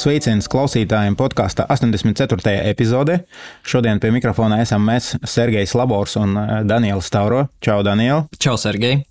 Sveiciens 0.00 0.48
klausītājiem 0.48 1.12
podkāstā 1.18 1.66
84. 1.68 2.54
epizodē. 2.70 3.18
Šodien 3.66 3.98
pie 4.00 4.08
mikrofona 4.14 4.62
esam 4.62 4.86
mēs, 4.88 5.12
Sergejs 5.28 5.74
Labors 5.76 6.16
un 6.16 6.32
eh, 6.40 6.52
Daniels 6.64 7.10
Tauro. 7.12 7.42
Čau, 7.60 7.82
Daniel! 7.84 8.24
Čau, 8.40 8.56
Sergej! 8.60 9.02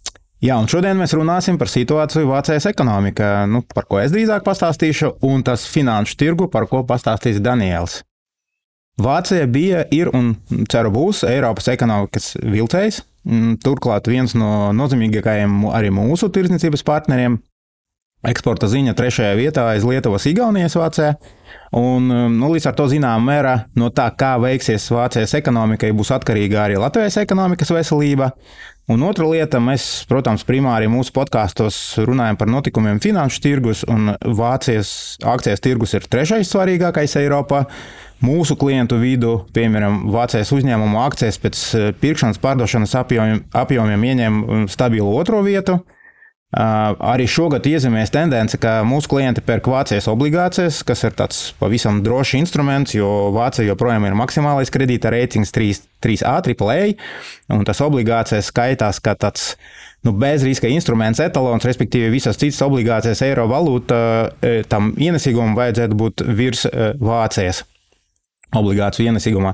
Jā, 0.41 0.55
un 0.55 0.69
šodien 0.71 0.97
mēs 0.97 1.13
runāsim 1.13 1.59
par 1.59 1.69
situāciju 1.69 2.31
Vācijas 2.31 2.65
ekonomikā, 2.71 3.43
nu, 3.51 3.61
par 3.75 3.85
ko 3.85 3.99
es 4.01 4.13
drīzāk 4.15 4.45
pastāstīšu, 4.47 5.17
un 5.29 5.43
tas 5.45 5.67
finanšu 5.69 6.15
tirgu, 6.17 6.47
par 6.49 6.65
ko 6.71 6.81
pastāstīs 6.87 7.41
Daniels. 7.43 7.99
Vācija 8.99 9.45
bija, 9.51 9.83
ir 9.93 10.09
un 10.15 10.33
ceru 10.71 10.89
būs 10.95 11.21
Eiropas 11.27 11.69
ekonomikas 11.71 12.33
vilcējs. 12.39 13.03
Mm, 13.29 13.59
turklāt 13.61 14.07
viens 14.09 14.33
no 14.33 14.71
nozīmīgākajiem 14.73 15.67
arī 15.75 15.91
mūsu 15.93 16.31
tirdzniecības 16.33 16.85
partneriem, 16.87 17.37
eksporta 18.27 18.67
ziņa 18.67 18.95
trešajā 18.97 19.35
vietā 19.39 19.65
aiz 19.73 19.85
Lietuvas, 19.87 20.25
Igaunijas, 20.27 20.75
Vācijā. 20.79 21.13
Un, 21.75 22.09
um, 22.09 22.33
nu, 22.33 22.49
līdz 22.53 22.71
ar 22.71 22.75
to 22.77 22.87
zināmā 22.89 23.21
mērā 23.21 23.53
no 23.77 23.91
tā, 23.93 24.09
kā 24.17 24.33
veiksies 24.41 24.89
Vācijas 24.91 25.35
ekonomikai, 25.37 25.91
būs 25.95 26.11
atkarīga 26.15 26.63
arī 26.65 26.79
Latvijas 26.81 27.19
ekonomikas 27.21 27.71
veselība. 27.75 28.31
Un 28.89 29.03
otra 29.05 29.27
lieta, 29.29 29.59
mēs, 29.61 29.83
protams, 30.09 30.41
primāri 30.47 30.89
mūsu 30.89 31.13
podkāstos 31.13 31.77
runājam 32.09 32.39
par 32.39 32.49
notikumiem 32.49 32.97
finanšu 33.03 33.43
tirgus, 33.43 33.83
un 33.85 34.15
Vācijas 34.17 35.19
akcijas 35.21 35.61
tirgus 35.61 35.93
ir 35.93 36.07
trešais 36.09 36.49
svarīgākais 36.49 37.13
Eiropā. 37.21 37.67
Mūsu 38.25 38.57
klientu 38.59 38.97
vidū, 38.99 39.35
piemēram, 39.55 40.09
Vācijas 40.11 40.49
uzņēmumu 40.57 40.99
akcijas 41.05 41.37
pēc 41.39 41.61
uh, 41.77 41.85
pirkšanas 42.01 42.41
pārdošanas 42.41 42.97
apjomiem, 42.99 43.45
apjomiem 43.55 44.09
ieņem 44.09 44.41
um, 44.41 44.67
stabilu 44.67 45.13
otro 45.21 45.45
vietu. 45.45 45.77
Arī 46.49 47.27
šogad 47.29 47.67
iezīmēs 47.69 48.09
tendence, 48.09 48.57
ka 48.57 48.79
mūsu 48.87 49.11
klienti 49.11 49.43
pērk 49.45 49.67
Vācijas 49.69 50.07
obligācijas, 50.09 50.79
kas 50.81 51.05
ir 51.05 51.13
tāds 51.13 51.41
pavisam 51.59 51.99
drošs 52.01 52.39
instruments, 52.39 52.95
jo 52.97 53.29
Vācija 53.35 53.67
joprojām 53.69 54.07
ir 54.09 54.17
maksimālais 54.17 54.73
kredīta 54.73 55.11
reitings 55.13 55.53
3, 55.53 55.83
3A, 56.01 56.33
AAA, 56.49 56.95
un 57.53 57.61
tas 57.69 57.83
obligācijas 57.85 58.49
skaitās 58.49 58.97
kā 59.05 59.13
tāds 59.13 59.51
nu, 60.01 60.15
bezriska 60.17 60.71
instruments, 60.73 61.21
etalons, 61.21 61.69
respektīvi 61.69 62.09
visas 62.17 62.41
citas 62.41 62.65
obligācijas 62.65 63.21
eiro 63.29 63.45
valūta, 63.51 63.99
tam 64.73 64.95
ienesīgumam 64.97 65.53
vajadzētu 65.59 66.01
būt 66.01 66.25
virs 66.33 66.65
Vācijas 66.97 67.61
obligāciju 68.55 69.11
ienesīgumā. 69.11 69.53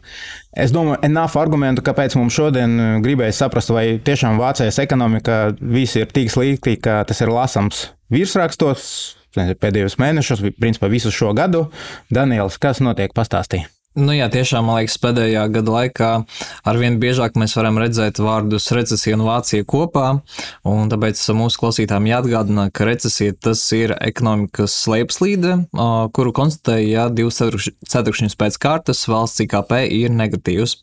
Es 0.55 0.73
domāju, 0.75 1.01
enough 1.07 1.37
argumentu, 1.39 1.83
kāpēc 1.85 2.15
mums 2.19 2.35
šodien 2.37 2.77
uh, 2.79 2.89
gribēja 3.03 3.35
saprast, 3.41 3.73
vai 3.75 3.85
tiešām 4.05 4.39
Vācijas 4.41 4.79
ekonomika 4.83 5.49
viss 5.59 5.99
ir 5.99 6.09
tik 6.15 6.31
slikti, 6.33 6.77
ka 6.81 7.01
tas 7.07 7.21
ir 7.25 7.33
lasams 7.33 7.89
virsrakstos 8.13 8.89
pēdējos 9.35 9.99
mēnešus, 9.99 10.45
principā 10.61 10.87
visu 10.91 11.11
šo 11.11 11.33
gadu. 11.35 11.67
Daniels, 12.13 12.59
kas 12.61 12.79
notiek, 12.83 13.11
pastāstīja? 13.15 13.74
Nu 13.95 14.11
jā, 14.11 14.25
tiešām, 14.27 14.65
man 14.67 14.81
liekas, 14.81 14.97
pēdējā 14.99 15.45
gada 15.55 15.71
laikā 15.71 16.07
arvien 16.67 16.97
biežāk 16.99 17.37
mēs 17.39 17.53
varam 17.55 17.77
redzēt 17.79 18.19
vārdus 18.19 18.67
recesija 18.75 19.15
un 19.15 19.23
Vācija 19.23 19.63
kopā, 19.63 20.09
un 20.67 20.91
tāpēc 20.91 21.21
mūsu 21.39 21.61
klausītājiem 21.61 22.09
jāatgādina, 22.09 22.65
ka 22.75 22.89
recesija 22.89 23.37
tas 23.39 23.61
ir 23.77 23.93
ekonomikas 23.95 24.75
slēpslīde, 24.83 25.55
kuru 26.11 26.33
konstatēja, 26.35 26.89
ja 26.91 27.05
divas 27.07 27.39
ceturkšņus 27.39 28.35
pēc 28.35 28.59
kārtas 28.59 29.05
valsts 29.07 29.45
IKP 29.45 29.77
ir 29.87 30.11
negatīvs. 30.11 30.75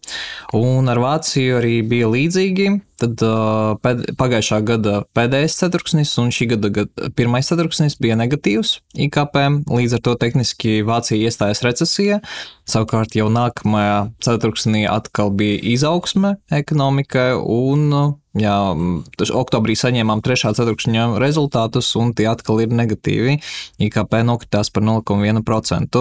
Un 0.57 0.89
ar 0.89 1.03
Vāciju 1.05 1.61
arī 1.61 1.83
bija 1.85 2.09
līdzīgi. 2.09 2.71
Tad 3.03 3.23
uh, 3.27 3.75
pēd, 3.83 4.05
pagājušā 4.21 4.61
gada 4.69 5.01
pēdējais 5.17 5.59
ceturksnis 5.59 6.13
un 6.23 6.31
šī 6.35 6.53
gada, 6.55 6.71
gada 6.77 7.11
pirmais 7.19 7.51
ceturksnis 7.51 7.99
bija 8.03 8.15
negatīvs 8.21 8.77
IKP. 9.09 9.39
Līdz 9.73 9.99
ar 9.99 10.05
to 10.07 10.15
tehniski 10.23 10.81
Vācija 10.87 11.19
iestājas 11.19 11.65
recesijā. 11.67 12.21
Savukārt 12.71 13.17
jau 13.19 13.27
nākamajā 13.33 13.99
ceturksnī 14.23 14.87
atkal 14.87 15.35
bija 15.35 15.59
izaugsme 15.75 16.37
ekonomikai 16.63 17.33
un 17.41 18.19
Jā, 18.33 18.73
oktobrī 19.37 19.75
saņēmām 19.77 20.23
trešā 20.25 20.55
ceturkšņa 20.57 21.19
rezultātus, 21.21 21.91
un 22.01 22.15
tie 22.17 22.31
atkal 22.31 22.63
ir 22.65 22.73
negatīvi. 22.73 23.35
IKP 23.85 24.23
nokritās 24.25 24.73
par 24.73 24.87
0,1%. 24.89 26.01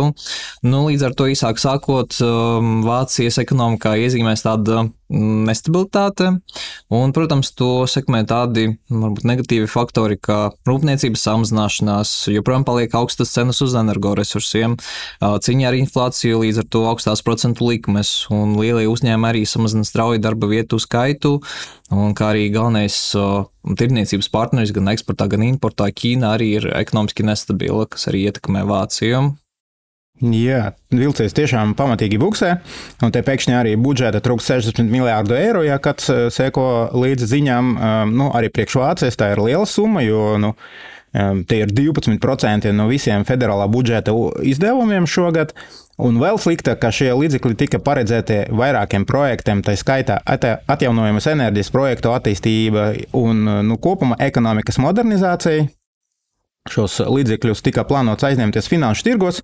Nu, 0.63 0.79
līdz 0.88 1.09
ar 1.09 1.17
to 1.19 1.28
īsāk 1.28 1.59
sakot, 1.59 2.16
Vācijas 2.88 3.41
ekonomikā 3.44 3.97
iezīmēs 4.06 4.45
tāda 4.47 4.85
nestabilitāte, 5.11 6.29
un, 6.94 7.11
protams, 7.16 7.51
to 7.57 7.85
sekmē 7.91 8.23
tādi 8.29 8.77
varbūt 8.89 9.27
negatīvi 9.27 9.67
faktori, 9.72 10.17
kā 10.22 10.53
rūpniecības 10.67 11.25
samazināšanās, 11.27 12.13
joprojām 12.31 12.66
paliek 12.67 12.95
augstas 12.97 13.33
cenas 13.35 13.61
uz 13.66 13.75
energoresursiem, 13.79 14.77
cīņa 15.22 15.69
ar 15.69 15.77
inflāciju, 15.81 16.41
līdz 16.45 16.63
ar 16.63 16.69
to 16.72 16.85
augstās 16.91 17.23
procentu 17.25 17.67
likmes, 17.67 18.13
un 18.33 18.55
lielie 18.59 18.88
uzņēmumi 18.91 19.31
arī 19.33 19.45
samazina 19.49 19.88
strauji 19.88 20.23
darba 20.23 20.49
vietu 20.51 20.79
skaitu 20.81 21.38
un 21.91 22.16
kā 22.16 22.31
arī 22.31 22.47
galvenais 22.53 22.95
tirdzniecības 23.67 24.31
partneris 24.31 24.73
gan 24.75 24.89
eksportā, 24.93 25.28
gan 25.31 25.43
importā 25.45 25.89
Ķīna 25.91 26.35
arī 26.38 26.53
ir 26.59 26.69
ekonomiski 26.78 27.25
nestabila, 27.28 27.88
kas 27.91 28.07
arī 28.11 28.25
ietekmē 28.29 28.63
Vāciju. 28.69 29.25
Jā, 30.21 30.75
vilciens 30.93 31.33
tiešām 31.33 31.73
pamatīgi 31.73 32.19
buksē, 32.21 32.51
un 33.01 33.13
te 33.13 33.23
pēkšņi 33.25 33.55
arī 33.57 33.73
budžeta 33.81 34.21
trūks 34.21 34.51
60 34.51 34.91
miljārdu 34.93 35.33
eiro, 35.33 35.63
ja 35.65 35.79
kāds 35.81 36.11
seko 36.35 36.65
līdzi 36.93 37.29
ziņām. 37.31 37.73
Nu, 38.13 38.29
arī 38.37 38.51
priekš 38.53 38.77
Vācijas 38.83 39.17
tā 39.17 39.31
ir 39.33 39.41
liela 39.41 39.65
summa, 39.65 40.05
jo 40.05 40.35
nu, 40.41 40.53
Tie 41.11 41.57
ir 41.59 41.71
12% 41.75 42.71
no 42.71 42.85
visiem 42.87 43.25
federālā 43.27 43.65
budžeta 43.67 44.13
izdevumiem 44.47 45.07
šogad. 45.09 45.51
Un 46.01 46.17
vēl 46.21 46.39
sliktāk, 46.39 46.79
ka 46.81 46.89
šie 46.95 47.11
līdzekļi 47.13 47.57
tika 47.59 47.81
paredzēti 47.83 48.45
vairākiem 48.55 49.03
projektiem, 49.05 49.59
tā 49.61 49.75
skaitā 49.77 50.21
atjaunojamas 50.23 51.27
enerģijas 51.33 51.69
projektu 51.75 52.13
attīstība 52.15 52.87
un 53.19 53.43
nu, 53.67 53.77
kopumā 53.77 54.17
ekonomikas 54.23 54.79
modernizācija. 54.81 55.67
Šos 56.71 57.01
līdzekļus 57.03 57.63
tika 57.65 57.83
plānots 57.89 58.23
aizņemties 58.25 58.71
finanšu 58.71 59.05
tirgos, 59.09 59.43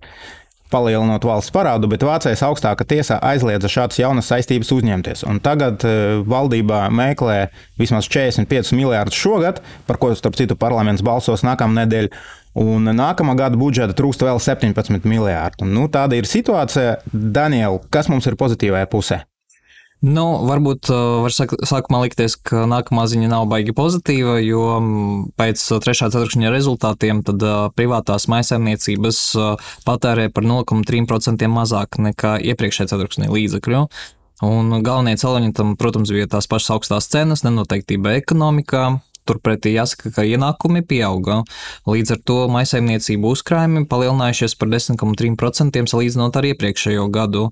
palielinot 0.72 1.24
valsts 1.26 1.52
parādu, 1.54 1.90
bet 1.90 2.04
Vācijas 2.06 2.42
augstākā 2.46 2.86
tiesā 2.88 3.18
aizliedza 3.24 3.70
šādas 3.72 4.00
jaunas 4.00 4.30
saistības 4.30 4.72
uzņemties. 4.76 5.24
Un 5.28 5.40
tagad 5.44 5.84
uh, 5.86 6.20
valdībā 6.28 6.86
meklē 6.94 7.48
vismaz 7.80 8.08
45 8.10 8.74
miljārdus 8.78 9.18
šogad, 9.18 9.62
par 9.88 10.00
ko, 10.00 10.12
starp 10.18 10.38
citu, 10.38 10.58
parlaments 10.58 11.04
balsos 11.04 11.46
nākamā 11.46 11.84
nedēļa. 11.84 12.26
Un 12.58 12.90
nākamā 12.90 13.36
gada 13.38 13.58
budžeta 13.60 13.94
trūkst 13.94 14.24
vēl 14.26 14.40
17 14.42 15.06
miljārdu. 15.06 15.68
Nu, 15.68 15.86
tāda 15.92 16.18
ir 16.18 16.26
situācija. 16.26 16.98
Daniel, 17.12 17.78
kas 17.92 18.10
mums 18.10 18.26
ir 18.26 18.38
pozitīvajā 18.40 18.88
pusē? 18.90 19.22
Nu, 19.98 20.24
varbūt 20.46 20.92
var 21.24 21.32
sak 21.34 21.56
sākumā 21.66 22.04
likties, 22.04 22.36
ka 22.38 22.68
nākamā 22.70 23.08
ziņa 23.10 23.32
nav 23.32 23.48
baigi 23.50 23.72
pozitīva, 23.74 24.36
jo 24.38 24.62
pēc 25.34 25.64
trešā 25.82 26.06
ceturkšņa 26.14 26.52
rezultātiem 26.54 27.24
tad 27.26 27.42
privātās 27.74 28.28
maisaimniecības 28.30 29.18
patērē 29.88 30.28
par 30.30 30.46
0,3% 30.46 31.50
mazāk 31.50 31.98
nekā 31.98 32.36
iepriekšējā 32.52 32.92
ceturkšņa 32.92 33.32
līdzekļu. 33.34 33.82
Un 34.46 34.70
galvenie 34.86 35.16
cēloņi 35.18 35.50
tam, 35.58 35.74
protams, 35.74 36.14
bija 36.14 36.30
tās 36.30 36.46
pašas 36.46 36.76
augstās 36.76 37.10
cenas, 37.10 37.42
nenoteiktība 37.42 38.14
ekonomikā, 38.20 39.00
Turpretī 39.28 39.74
jāsaka, 39.74 40.12
ka 40.14 40.24
ienākumi 40.24 40.80
pieauga. 40.88 41.42
Līdz 41.90 42.14
ar 42.14 42.22
to 42.24 42.38
maisaimniecību 42.54 43.34
uzkrājumi 43.34 43.84
palielinājušies 43.90 44.54
par 44.56 44.70
10,3% 44.72 45.84
salīdzinot 45.92 46.38
ar 46.40 46.48
iepriekšējo 46.54 47.04
gadu. 47.12 47.50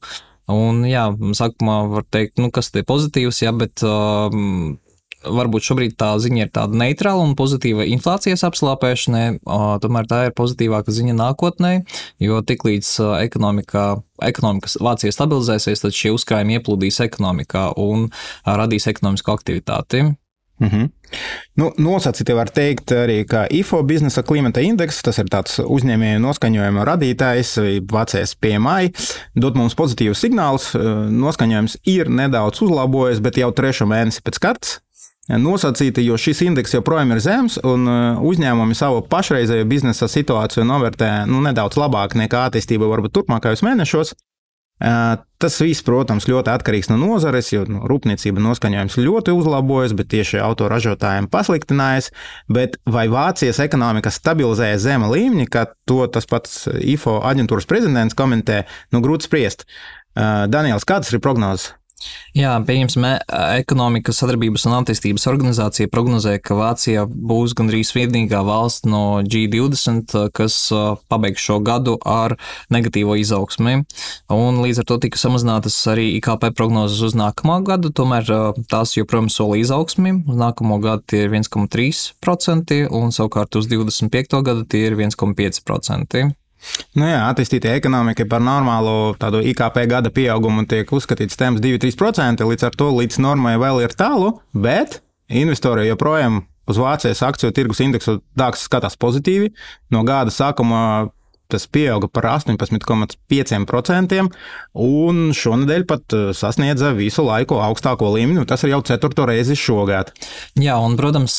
Un, 0.52 0.84
jā, 0.86 1.08
sākumā 1.34 1.80
var 1.90 2.04
teikt, 2.06 2.38
nu, 2.38 2.52
kas 2.54 2.70
ir 2.74 2.86
pozitīvs, 2.86 3.40
jā, 3.42 3.50
bet 3.56 3.82
um, 3.86 4.76
varbūt 5.26 5.66
šobrīd 5.66 5.96
tā 5.98 6.12
ziņa 6.22 6.44
ir 6.44 6.52
tāda 6.54 6.78
neitrāla 6.78 7.24
un 7.24 7.34
pozitīva 7.38 7.86
inflācijas 7.90 8.44
apslāpēšanai, 8.46 9.24
uh, 9.42 9.64
tomēr 9.82 10.06
tā 10.10 10.20
ir 10.28 10.36
pozitīvāka 10.38 10.94
ziņa 10.94 11.16
nākotnē, 11.18 11.72
jo 12.22 12.38
tiklīdz 12.46 12.92
uh, 13.02 13.16
ekonomikā, 13.26 13.86
ekonomikas 14.28 14.78
Vācija 14.86 15.14
stabilizēsies, 15.14 15.82
tad 15.82 15.96
šie 15.96 16.14
uzkrājumi 16.14 16.60
ieplūdīs 16.60 17.02
ekonomikā 17.08 17.72
un 17.82 18.06
uh, 18.06 18.54
radīs 18.54 18.86
ekonomisko 18.92 19.34
aktivitāti. 19.40 20.06
Mm 20.58 20.68
-hmm. 20.68 20.88
nu, 21.56 21.72
nosacīti 21.78 22.32
var 22.34 22.48
teikt 22.48 22.92
arī, 22.92 23.24
ka 23.28 23.46
IFO 23.50 23.82
biznesa 23.82 24.22
klimata 24.22 24.60
indeks, 24.60 25.02
tas 25.02 25.18
ir 25.18 25.28
tāds 25.28 25.58
uzņēmēju 25.60 26.18
noskaņojuma 26.18 26.84
radītājs, 26.84 27.50
Vācijas 27.92 28.34
PMI, 28.40 28.92
dod 29.34 29.56
mums 29.56 29.74
pozitīvus 29.74 30.20
signālus. 30.24 30.72
Noskaņojums 31.10 31.76
ir 31.84 32.08
nedaudz 32.08 32.62
uzlabojies, 32.62 33.20
bet 33.20 33.36
jau 33.36 33.52
trešo 33.52 33.86
mēnesi 33.86 34.22
pēc 34.22 34.38
kārtas. 34.40 34.80
nosacīti, 35.28 36.04
jo 36.06 36.16
šis 36.16 36.40
indeks 36.40 36.74
joprojām 36.74 37.10
ir 37.12 37.20
zems, 37.20 37.58
un 37.64 37.88
uzņēmumi 38.22 38.74
savu 38.74 39.02
pašreizējo 39.02 39.64
biznesa 39.64 40.06
situāciju 40.08 40.64
novērtē 40.64 41.26
nu, 41.26 41.40
nedaudz 41.40 41.76
labāk 41.76 42.14
nekā 42.14 42.46
attīstība 42.46 42.86
varbūt 42.86 43.12
turpmākajos 43.12 43.62
mēnešos. 43.62 44.14
Tas 44.76 45.54
viss, 45.60 45.80
protams, 45.84 46.26
ļoti 46.28 46.52
atkarīgs 46.52 46.90
no 46.90 46.98
nozares, 47.00 47.48
jo 47.52 47.62
nu, 47.68 47.82
rūpniecība 47.88 48.42
noskaņojums 48.44 48.98
ļoti 49.00 49.32
uzlabojas, 49.36 49.94
bet 49.96 50.10
tieši 50.12 50.40
autoražotājiem 50.44 51.30
pasliktinājas. 51.32 52.10
Bet 52.52 52.76
vai 52.84 53.06
Vācijas 53.12 53.60
ekonomika 53.64 54.12
stabilizējas 54.12 54.84
zema 54.84 55.08
līmenī, 55.12 55.48
kā 55.48 55.66
to 55.88 56.04
tas 56.12 56.28
pats 56.28 56.66
IFO 56.80 57.22
aģentūras 57.24 57.68
prezidents 57.68 58.16
komentē, 58.16 58.64
nu 58.92 59.00
grūti 59.04 59.30
spriest. 59.30 59.64
Daniels, 60.16 60.88
kādas 60.88 61.12
ir 61.12 61.24
prognozes? 61.24 61.72
Jā, 62.36 62.50
pieņemsim, 62.68 63.04
e, 63.08 63.12
ekonomikas 63.62 64.18
sadarbības 64.20 64.66
un 64.68 64.74
attīstības 64.76 65.24
organizācija 65.30 65.88
prognozē, 65.88 66.34
ka 66.44 66.58
Vācija 66.58 67.06
būs 67.08 67.54
gandrīz 67.56 67.94
vienīgā 67.96 68.42
valsts 68.44 68.84
no 68.84 69.22
G20, 69.24 70.12
kas 70.36 70.58
e, 70.76 70.82
pabeigs 71.08 71.40
šo 71.40 71.58
gadu 71.64 71.96
ar 72.04 72.36
negatīvo 72.68 73.16
izaugsmi. 73.22 73.78
Un 74.36 74.60
līdz 74.60 74.82
ar 74.82 74.88
to 74.92 75.00
tika 75.06 75.20
samazinātas 75.20 75.78
arī 75.88 76.10
IKP 76.18 76.50
prognozes 76.58 77.00
uz 77.08 77.16
nākamo 77.16 77.62
gadu, 77.64 77.88
tomēr 77.88 78.28
e, 78.28 78.40
tās 78.68 78.92
joprojām 78.98 79.32
sola 79.32 79.56
izaugsmi. 79.62 80.18
Uz 80.28 80.40
nākamo 80.44 80.76
gadu 80.84 81.08
tie 81.08 81.24
ir 81.24 81.32
1,3% 81.32 82.82
un 82.92 83.16
savukārt 83.16 83.56
uz 83.56 83.72
25. 83.72 84.42
gadu 84.44 84.68
tie 84.68 84.90
ir 84.90 85.00
1,5%. 85.00 86.36
Nu 86.98 87.08
jā, 87.08 87.20
attīstītie 87.30 87.74
ekonomika 87.76 88.26
par 88.28 88.44
normālu 88.44 89.14
tādu 89.20 89.42
IKP 89.52 89.82
gada 89.90 90.12
pieaugumu 90.14 90.66
tiek 90.68 90.90
uzskatīts 90.92 91.38
temps 91.38 91.62
2-3%. 91.64 92.44
Līdz 92.46 92.68
ar 92.68 92.78
to 92.78 92.90
līdz 92.96 93.20
normai 93.22 93.56
vēl 93.60 93.84
ir 93.84 93.96
tālu, 93.96 94.36
bet 94.52 95.00
investori 95.28 95.88
joprojām 95.90 96.44
uz 96.66 96.80
Vācijas 96.82 97.22
akciju 97.22 97.54
tirgus 97.54 97.82
indeksu 97.84 98.20
dārgs 98.38 98.66
skatās 98.66 98.98
pozitīvi. 98.98 99.52
No 99.94 100.02
gada 100.06 100.34
sākuma 100.34 101.10
tas 101.46 101.66
pieauga 101.70 102.08
par 102.10 102.26
18,5%, 102.32 104.22
un 104.82 105.20
šonadēļ 105.36 105.84
pat 105.86 106.16
uh, 106.16 106.32
sasniedza 106.34 106.90
visu 106.96 107.22
laiku 107.26 107.60
augstāko 107.62 108.10
līmeni. 108.16 108.42
Tas 108.50 108.64
ir 108.66 108.72
jau 108.74 108.82
ceturto 108.86 109.26
reizi 109.30 109.54
šogad. 109.58 110.10
Jā, 110.58 110.74
un, 110.82 110.96
protams, 110.98 111.38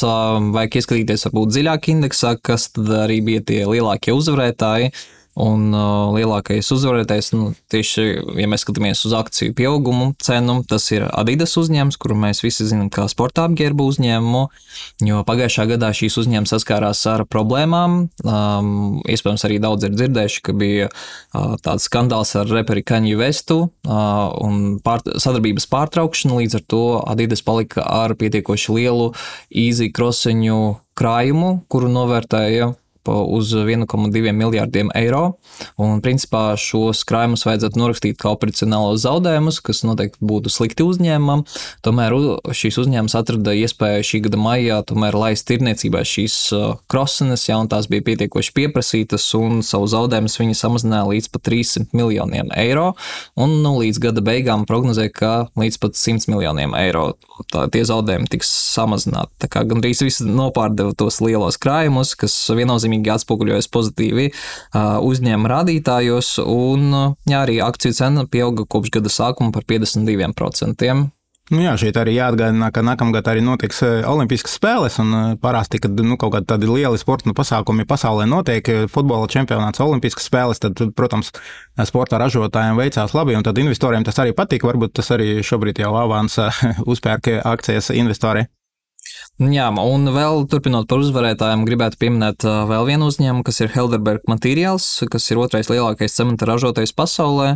vajag 0.55 0.79
ieskatīties 0.79 1.27
varbūt 1.27 1.53
dziļāk 1.55 1.91
indeksā, 1.97 2.37
kas 2.39 2.71
tad 2.75 2.87
arī 3.03 3.19
bija 3.25 3.43
tie 3.51 3.61
lielākie 3.67 4.15
uzvarētāji. 4.15 4.93
Un 5.37 5.69
uh, 5.69 6.09
lielākais 6.15 6.65
uzvarētājs, 6.73 7.29
nu, 7.37 7.51
tieši, 7.69 8.05
ja 8.41 8.47
mēs 8.49 8.63
skatāmies 8.65 9.03
uz 9.05 9.13
akciju 9.13 9.53
pieaugumu 9.57 10.09
cenu, 10.23 10.55
tas 10.65 10.87
ir 10.89 11.05
Adidas 11.11 11.53
uzņēmums, 11.61 11.99
kuru 12.01 12.17
mēs 12.17 12.41
visi 12.41 12.65
zinām 12.65 12.89
kā 12.93 13.05
sporta 13.11 13.45
apģērbu 13.45 13.85
uzņēmumu. 13.91 14.41
Jo 15.05 15.21
pagājušā 15.27 15.67
gadā 15.69 15.91
šīs 15.93 16.17
uzņēmums 16.23 16.55
saskārās 16.55 17.03
ar 17.11 17.25
problēmām. 17.29 17.99
Um, 18.25 18.71
iespējams, 19.05 19.45
arī 19.45 19.59
daudz 19.61 19.85
ir 19.85 19.93
dzirdējuši, 19.93 20.41
ka 20.47 20.57
bija 20.57 20.89
uh, 20.89 21.53
tāds 21.61 21.85
skandāls 21.85 22.33
ar 22.39 22.49
reperi 22.49 22.81
Kaņu 22.87 23.21
Vestu 23.21 23.59
uh, 23.67 24.01
un 24.41 24.79
pār, 24.81 25.05
sadarbības 25.05 25.69
pārtraukšanu. 25.69 26.41
Līdz 26.41 26.57
ar 26.57 26.65
to 26.65 26.83
Adidas 27.05 27.45
palika 27.45 27.85
ar 27.85 28.17
pietiekoši 28.17 28.73
lielu 28.79 29.11
īzi 29.53 29.91
krosiņu 29.93 30.59
krājumu, 30.97 31.53
kuru 31.69 31.93
novērtēja 31.93 32.73
uz 33.07 33.53
1,2 33.55 34.33
miljārdiem 34.35 34.91
eiro. 34.97 35.37
Un, 35.81 36.01
principā, 36.03 36.51
šos 36.59 37.03
krājumus 37.07 37.45
vajadzētu 37.47 37.79
norakstīt 37.79 38.19
kā 38.21 38.31
operacionālos 38.33 39.03
zaudējumus, 39.05 39.59
kas 39.65 39.83
noteikti 39.87 40.21
būtu 40.27 40.51
slikti 40.53 40.85
uzņēmumam. 40.87 41.45
Tomēr 41.85 42.15
šīs 42.57 42.79
uzņēmums 42.83 43.17
atrada 43.17 43.55
iespēju 43.57 44.07
šī 44.07 44.23
gada 44.27 44.41
maijā 44.41 44.81
laist 45.17 45.47
tirniecībā 45.49 46.03
šīs 46.07 46.37
krosenes, 46.91 47.47
ja 47.49 47.59
tās 47.69 47.89
bija 47.91 48.05
pietiekoši 48.07 48.53
pieprasītas, 48.57 49.25
un 49.37 49.61
savu 49.65 49.87
zaudējumus 49.91 50.39
viņi 50.41 50.57
samazināja 50.57 51.07
līdz 51.11 51.31
pat 51.33 51.45
300 51.49 51.97
miljoniem 51.97 52.51
eiro. 52.55 52.91
Un 53.37 53.59
nu, 53.63 53.75
līdz 53.81 54.01
gada 54.07 54.23
beigām 54.25 54.65
prognozēja, 54.69 55.13
ka 55.13 55.31
līdz 55.59 55.79
pat 55.83 55.97
100 55.99 56.31
miljoniem 56.31 56.75
eiro 56.77 57.11
tā, 57.51 57.67
tie 57.73 57.83
zaudējumi 57.87 58.29
tiks 58.31 58.49
samazināti. 58.73 59.33
Tā 59.43 59.49
kā 59.51 59.63
gandrīz 59.67 60.01
visi 60.05 60.25
nopārdeva 60.27 60.95
tos 60.97 61.19
lielos 61.23 61.59
krājumus, 61.61 62.15
kas 62.19 62.35
viennozīmīgi 62.57 62.96
veiksmīgi 62.97 63.13
atspoguļojas 63.13 63.69
pozitīvi 63.71 64.31
uzņēmuma 64.75 65.51
rādītājos, 65.51 66.37
un 66.43 67.17
jā, 67.27 67.43
arī 67.43 67.61
akciju 67.61 67.93
cena 67.93 68.25
pieauga 68.25 68.65
kopš 68.65 68.91
gada 68.97 69.09
sākuma 69.09 69.51
par 69.53 69.63
52%. 69.63 71.11
Nu 71.47 71.61
jā, 71.63 71.77
šeit 71.79 71.95
arī 71.95 72.17
jāatgādina, 72.17 72.73
ka 72.75 72.81
nākamgad 72.83 73.23
arī 73.31 73.39
notiks 73.39 73.79
Olimpiskas 74.03 74.57
spēles. 74.57 74.97
Parasti, 75.39 75.79
kad 75.79 75.95
nu, 75.95 76.17
kaut 76.19 76.33
kādi 76.33 76.49
tādi 76.49 76.67
lieli 76.67 76.99
sporta 76.99 77.31
pasākumi 77.31 77.85
pasaulē 77.87 78.25
notiek, 78.27 78.67
futbola 78.91 79.29
čempionāts, 79.31 79.79
Olimpiskas 79.79 80.27
spēles, 80.27 80.59
tad, 80.59 80.75
protams, 80.91 81.31
sporta 81.87 82.19
ražotājiem 82.19 82.75
veicās 82.75 83.15
labi, 83.15 83.37
un 83.39 83.47
tad 83.47 83.63
investoriem 83.63 84.03
tas 84.03 84.19
arī 84.19 84.35
patīk. 84.35 84.67
Varbūt 84.67 84.97
tas 84.99 85.13
arī 85.15 85.37
šobrīd 85.39 85.79
jau 85.85 85.95
avansa 85.95 86.51
uzpērk 86.91 87.37
akcijas 87.47 87.93
investori. 87.95 88.43
Jā, 89.37 89.67
un 89.69 90.09
vēl 90.09 90.47
turpinot 90.49 90.87
par 90.89 91.03
uzvarētājiem, 91.03 91.65
gribētu 91.67 91.99
pieminēt 92.01 92.41
vēl 92.41 92.87
vienu 92.87 93.09
uzņēmumu, 93.11 93.43
kas 93.45 93.61
ir 93.61 93.69
Helderberg 93.69 94.25
Materials, 94.25 94.87
kas 95.13 95.27
ir 95.29 95.37
otrais 95.43 95.69
lielākais 95.69 96.15
cementa 96.17 96.47
ražotājs 96.49 96.95
pasaulē. 96.97 97.51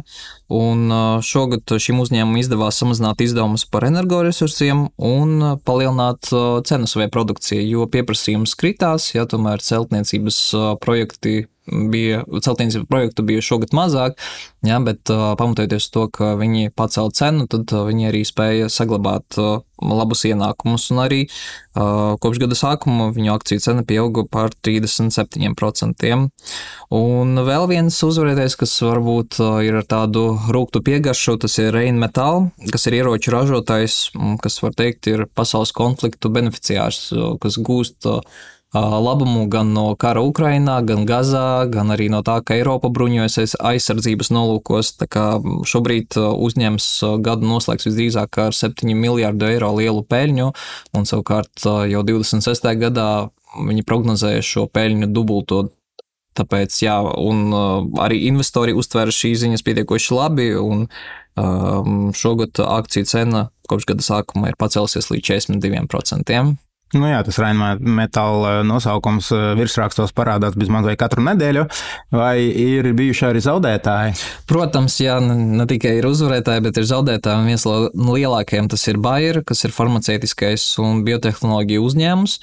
Un 0.54 0.94
šogad 1.26 1.74
šim 1.82 2.04
uzņēmumam 2.04 2.38
izdevās 2.44 2.78
samazināt 2.78 3.24
izdevumus 3.26 3.66
par 3.66 3.88
energoresursiem 3.90 4.92
un 5.02 5.56
palielināt 5.66 6.30
cenu 6.70 6.92
savai 6.92 7.10
produkcijai, 7.14 7.66
jo 7.66 7.88
pieprasījums 7.90 8.54
kritās, 8.60 9.10
ja 9.16 9.26
tomēr 9.26 9.66
celtniecības 9.66 10.44
projekti 10.86 11.48
bija 11.68 12.24
celtniecības 12.42 12.88
projektu 12.90 13.24
bija 13.26 13.42
šogad 13.46 13.74
mazāk, 13.76 14.18
jā, 14.66 14.80
bet 14.84 15.12
uh, 15.14 15.32
pamatojoties 15.40 15.90
to, 15.94 16.08
ka 16.14 16.34
viņi 16.40 16.72
pacēla 16.78 17.14
cenu, 17.16 17.48
tad 17.52 17.72
uh, 17.76 17.86
viņi 17.88 18.08
arī 18.10 18.24
spēja 18.28 18.70
saglabāt 18.74 19.38
uh, 19.38 19.62
labus 19.82 20.26
ienākumus. 20.30 20.88
Un 20.94 21.02
arī 21.04 21.20
uh, 21.28 22.18
kopš 22.22 22.42
gada 22.44 22.58
sākuma 22.58 23.10
viņu 23.14 23.34
akciju 23.36 23.64
cena 23.64 23.86
pieauga 23.88 24.26
par 24.30 24.56
37%. 24.66 26.12
Un 26.98 27.44
vēl 27.48 27.68
viens 27.72 28.00
uzvarētājs, 28.08 28.58
kas 28.60 28.74
varbūt 28.86 29.40
uh, 29.42 29.60
ir 29.66 29.78
ar 29.82 29.90
tādu 29.90 30.26
rūktu 30.52 30.82
piegaršu, 30.86 31.38
tas 31.46 31.60
ir 31.62 31.74
Reinmetal, 31.76 32.50
kas 32.74 32.90
ir 32.90 33.02
ieroču 33.02 33.36
ražotājs, 33.36 34.00
kas 34.42 34.58
var 34.66 34.74
teikt 34.78 35.12
ir 35.14 35.28
pasaules 35.38 35.74
konfliktu 35.78 36.34
beneficiārs, 36.34 37.12
kas 37.42 37.62
gūst 37.62 38.10
uh, 38.10 38.26
labumu 38.74 39.50
gan 39.52 39.74
no 39.74 39.96
kara 40.00 40.22
Ukrainā, 40.24 40.80
gan 40.86 41.04
Gazā, 41.06 41.68
gan 41.72 41.92
arī 41.92 42.08
no 42.10 42.22
tā, 42.24 42.40
ka 42.44 42.56
Eiropa 42.56 42.88
bruņojas 42.94 43.58
aizsardzības 43.60 44.32
nolūkos. 44.32 44.94
Šobrīd 45.68 46.16
uzņēmums 46.16 46.88
gadu 47.26 47.50
noslēgs 47.50 47.90
visdrīzāk 47.90 48.40
ar 48.40 48.56
7 48.56 48.96
miljārdu 48.96 49.50
eiro 49.52 49.74
lielu 49.76 50.06
peļņu, 50.08 50.48
un 50.96 51.10
savukārt 51.10 51.68
jau 51.92 52.06
26. 52.08 52.72
gadā 52.80 53.10
viņi 53.60 53.84
prognozēja 53.84 54.42
šo 54.46 54.68
peļņu 54.72 55.12
dubultot. 55.12 55.76
Tāpēc, 56.40 56.72
jā, 56.80 56.96
un 57.20 57.52
arī 58.00 58.22
investori 58.30 58.72
uztvēra 58.72 59.12
šīs 59.12 59.42
ziņas 59.44 59.66
pietiekoši 59.68 60.16
labi, 60.16 60.46
un 60.56 60.86
um, 61.36 62.14
šogad 62.16 62.64
akciju 62.64 63.10
cena 63.10 63.50
kopš 63.68 63.90
gada 63.92 64.06
sākuma 64.06 64.48
ir 64.48 64.56
pacēlusies 64.60 65.12
līdz 65.12 65.34
42%. 65.44 66.71
Nu 66.92 67.08
jā, 67.08 67.22
tas 67.24 67.38
Rainmetāla 67.40 68.58
eh, 68.58 68.62
nosaukums 68.68 69.30
eh, 69.32 69.44
virsrakstos 69.56 70.12
parādās 70.16 70.58
vai 70.58 70.96
katru 71.00 71.24
nedēļu. 71.24 71.64
Vai 72.12 72.36
ir 72.44 72.90
bijuši 72.98 73.30
arī 73.30 73.44
zaudētāji? 73.46 74.18
Protams, 74.50 74.98
jā, 75.00 75.16
ne 75.24 75.66
tikai 75.70 75.96
ir 76.02 76.08
uzvarētāji, 76.10 76.64
bet 76.66 76.82
ir 76.82 76.88
zaudētāji. 76.90 77.48
Viens 77.48 77.66
no 77.96 78.18
lielākajiem 78.18 78.68
tas 78.72 78.84
ir 78.92 79.00
Bayer, 79.00 79.42
kas 79.48 79.64
ir 79.64 79.76
farmaceitiskais 79.76 80.66
un 80.84 81.06
biotehnoloģija 81.08 81.86
uzņēmums, 81.88 82.38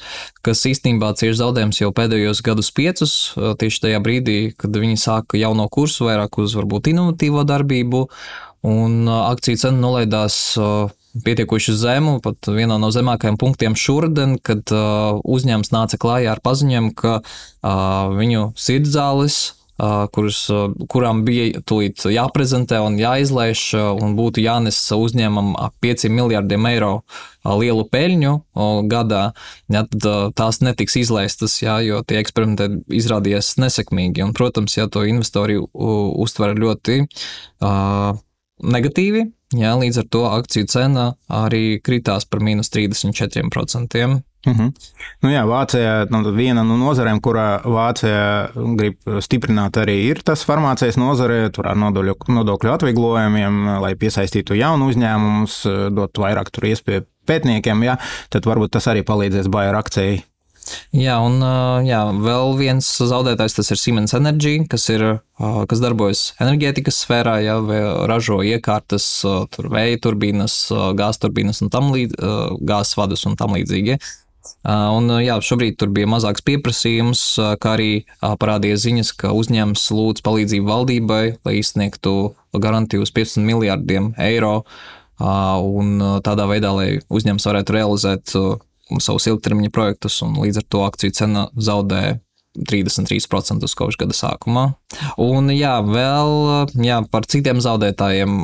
kas 0.46 0.64
īstenībā 0.72 1.12
cieši 1.20 1.40
zaudējums 1.42 1.82
jau 1.82 1.92
pēdējos 1.92 2.40
gadus 2.46 2.72
piecus, 2.72 3.18
eh, 3.36 3.52
tieši 3.60 3.84
tajā 3.84 4.00
brīdī, 4.04 4.38
kad 4.56 4.72
viņi 4.72 4.96
sāka 4.96 5.36
jauno 5.40 5.68
kursu 5.68 6.08
vairāk 6.08 6.40
uz 6.40 6.56
varbūt 6.56 6.88
inovatīvo 6.94 7.44
darbību, 7.44 8.06
un 8.68 9.04
akciju 9.12 9.60
cena 9.60 9.78
nolaidās 9.78 10.40
pietiekuši 11.24 11.74
zemu, 11.78 12.18
pat 12.24 12.50
vienā 12.52 12.78
no 12.80 12.90
zemākajiem 12.94 13.38
punktiem 13.40 13.76
šodien, 13.78 14.36
kad 14.42 14.64
uh, 14.74 15.20
uzņēmums 15.24 15.72
nāca 15.74 16.00
klājā 16.00 16.34
ar 16.34 16.42
paziņojumu, 16.44 16.94
ka 16.98 17.20
uh, 17.20 18.16
viņu 18.18 18.50
sirdzālis 18.58 19.58
Uh, 19.78 20.08
kuras, 20.10 20.40
uh, 20.50 20.72
kurām 20.90 21.20
bija 21.22 21.60
tūlīt 21.62 22.02
jāprezentē 22.10 22.80
un 22.82 22.96
jāizlaiž, 22.98 23.60
uh, 23.78 23.92
un 23.94 24.16
būtu 24.18 24.42
jānes 24.42 24.80
uzņēmumam 24.90 25.52
ap 25.54 25.76
5 25.86 26.08
miljardiem 26.10 26.66
eiro 26.66 26.88
lielu 27.46 27.84
peļņu 27.86 28.32
gadā, 28.90 29.20
ja, 29.70 29.84
tad 29.86 30.34
tās 30.34 30.58
netiks 30.66 30.98
izlaistas, 30.98 31.54
ja, 31.62 31.78
jo 31.78 32.02
tie 32.02 32.18
eksperimenti 32.18 32.82
izrādījās 32.98 33.52
nesekmīgi. 33.62 34.26
Un, 34.26 34.34
protams, 34.34 34.74
ja 34.80 34.88
to 34.90 35.06
investori 35.06 35.60
uztver 35.62 36.58
ļoti 36.58 37.04
uh, 37.06 38.18
negatīvi, 38.58 39.28
Jā, 39.56 39.72
līdz 39.80 40.02
ar 40.02 40.08
to 40.12 40.24
akciju 40.28 40.68
cena 40.68 41.04
arī 41.32 41.78
kritās 41.80 42.26
par 42.28 42.42
mīnus 42.44 42.68
34%. 42.74 44.18
Uh 44.46 44.54
-huh. 44.54 44.72
nu 45.22 45.30
jā, 45.30 45.42
Vācijā 45.44 46.06
nu, 46.10 46.32
viena 46.32 46.62
no 46.62 46.76
nozarēm, 46.76 47.20
kurā 47.20 47.60
Vācija 47.64 48.48
grib 48.54 48.94
stiprināt, 49.20 49.76
arī 49.76 49.96
ir 50.10 50.22
tas 50.22 50.44
farmācijas 50.44 50.96
nozare, 50.96 51.50
tur 51.50 51.66
ar 51.66 51.76
nodokļu, 51.76 52.34
nodokļu 52.34 52.70
atvieglojumiem, 52.70 53.80
lai 53.80 53.94
piesaistītu 53.94 54.54
jaunu 54.54 54.88
uzņēmumus, 54.88 55.66
dot 55.90 56.18
vairāk 56.18 56.48
iespēju 56.62 57.02
pētniekiem, 57.26 57.82
jā, 57.82 57.98
tad 58.30 58.46
varbūt 58.46 58.70
tas 58.70 58.86
arī 58.86 59.02
palīdzēs 59.02 59.48
Bayer 59.48 59.74
akcijai. 59.74 60.22
Jā, 60.94 61.18
un 61.24 61.40
jā, 61.86 62.00
vēl 62.24 62.54
viens 62.58 62.86
zaudētājs 63.10 63.58
tas 63.58 63.72
ir 63.74 63.80
Siemens 63.80 64.14
Energy, 64.16 64.54
kas, 64.70 64.88
ir, 64.92 65.04
kas 65.38 65.82
darbojas 65.82 66.22
enerģētikas 66.42 67.02
sfērā, 67.04 67.38
ja 67.44 67.58
ražo 68.10 68.40
iekārtas, 68.46 69.08
tur 69.54 69.68
vēja 69.72 70.00
turbīnas, 70.04 70.56
gāzes 70.98 71.22
turbīnas 71.24 71.62
un 71.64 71.72
tam 71.74 71.92
līdzīgi, 71.94 72.64
gāzes 72.68 72.98
vadus 72.98 73.26
un 73.28 73.36
tam 73.38 73.56
līdzīgi. 73.58 73.98
Un, 74.68 75.10
jā, 75.22 75.36
šobrīd 75.44 75.76
tur 75.80 75.90
bija 75.94 76.08
mazāks 76.10 76.42
pieprasījums, 76.46 77.22
kā 77.62 77.74
arī 77.76 77.90
parādījās 78.20 78.84
ziņas, 78.86 79.12
ka 79.20 79.32
uzņēmums 79.36 79.84
lūdz 79.94 80.24
palīdzību 80.26 80.68
valdībai, 80.68 81.24
lai 81.46 81.58
izsniegtu 81.60 82.14
garantiju 82.56 83.04
uz 83.04 83.12
15 83.14 83.44
miljardiem 83.46 84.12
eiro. 84.18 84.62
Un 85.18 86.02
tādā 86.24 86.46
veidā, 86.50 86.72
lai 86.74 86.88
uzņēmums 87.10 87.48
varētu 87.50 87.76
realizēt 87.76 88.34
savus 89.04 89.28
ilgtermiņa 89.28 89.72
projektus, 89.74 90.20
un 90.24 90.38
līdz 90.40 90.62
ar 90.62 90.66
to 90.72 90.82
akciju 90.86 91.16
cena 91.18 91.48
zaudē 91.54 92.18
33% 92.58 93.74
kopš 93.78 93.98
gada 94.00 94.16
sākumā. 94.16 94.66
Un 95.22 95.52
jā, 95.54 95.78
vēl 95.84 96.34
jā, 96.82 97.00
par 97.12 97.26
citiem 97.30 97.62
zaudētājiem. 97.62 98.40